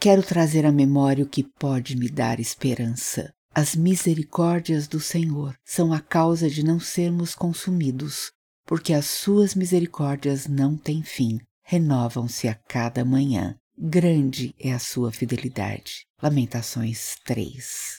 [0.00, 3.30] quero trazer à memória o que pode me dar esperança.
[3.54, 8.32] As misericórdias do Senhor são a causa de não sermos consumidos,
[8.66, 13.54] porque as suas misericórdias não têm fim, renovam-se a cada manhã.
[13.78, 16.06] Grande é a sua fidelidade.
[16.22, 17.98] Lamentações 3.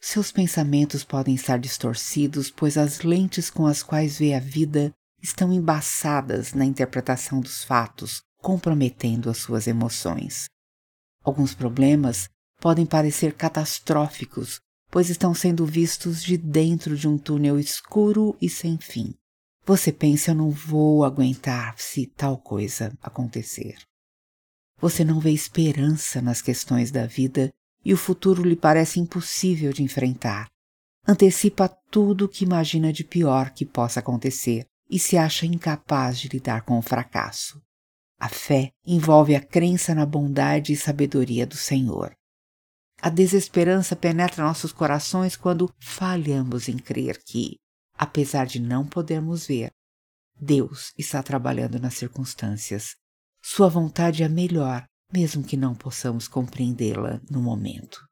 [0.00, 4.92] Seus pensamentos podem estar distorcidos, pois as lentes com as quais vê a vida
[5.22, 10.44] estão embaçadas na interpretação dos fatos, comprometendo as suas emoções.
[11.24, 12.28] Alguns problemas
[12.60, 18.78] podem parecer catastróficos, pois estão sendo vistos de dentro de um túnel escuro e sem
[18.78, 19.12] fim.
[19.64, 23.78] Você pensa, eu não vou aguentar se tal coisa acontecer.
[24.80, 27.52] Você não vê esperança nas questões da vida
[27.84, 30.46] e o futuro lhe parece impossível de enfrentar.
[31.04, 36.28] Antecipa tudo o que imagina de pior que possa acontecer e se acha incapaz de
[36.28, 37.65] lidar com o fracasso.
[38.18, 42.14] A fé envolve a crença na bondade e sabedoria do Senhor.
[43.00, 47.56] A desesperança penetra nossos corações quando falhamos em crer que,
[47.96, 49.70] apesar de não podermos ver,
[50.40, 52.96] Deus está trabalhando nas circunstâncias.
[53.42, 58.06] Sua vontade é melhor mesmo que não possamos compreendê-la no momento.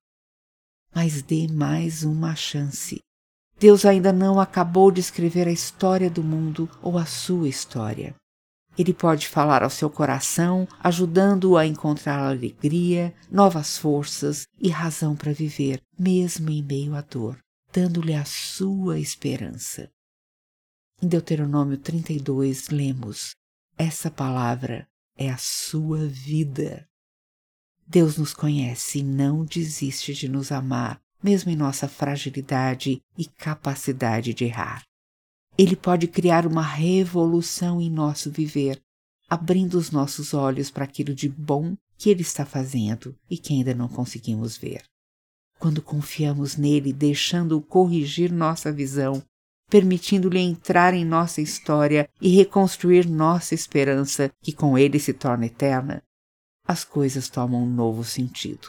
[0.95, 3.01] Mas dê mais uma chance.
[3.59, 8.15] Deus ainda não acabou de escrever a história do mundo ou a sua história.
[8.77, 15.33] Ele pode falar ao seu coração, ajudando-o a encontrar alegria, novas forças e razão para
[15.33, 17.39] viver, mesmo em meio à dor,
[17.73, 19.89] dando-lhe a sua esperança.
[21.01, 23.35] Em Deuteronômio 32, lemos:
[23.79, 24.87] Essa palavra
[25.17, 26.89] é a sua vida.
[27.87, 34.35] Deus nos conhece e não desiste de nos amar, mesmo em nossa fragilidade e capacidade
[34.35, 34.83] de errar.
[35.57, 38.81] Ele pode criar uma revolução em nosso viver,
[39.29, 43.73] abrindo os nossos olhos para aquilo de bom que Ele está fazendo e que ainda
[43.75, 44.83] não conseguimos ver.
[45.59, 49.23] Quando confiamos nele, deixando-o corrigir nossa visão,
[49.71, 56.03] permitindo-lhe entrar em nossa história e reconstruir nossa esperança, que com ele se torna eterna,
[56.67, 58.69] as coisas tomam um novo sentido.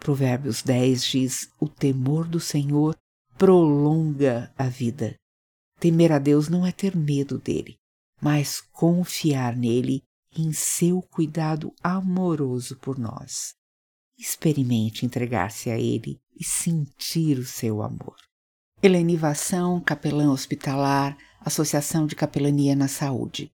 [0.00, 2.96] Provérbios 10 diz: O temor do Senhor
[3.38, 5.14] prolonga a vida.
[5.82, 7.76] Temer a Deus não é ter medo dele,
[8.20, 13.56] mas confiar nele em seu cuidado amoroso por nós.
[14.16, 18.14] Experimente entregar-se a ele e sentir o seu amor.
[18.80, 23.50] Helenivação, capelã hospitalar, Associação de Capelania na Saúde.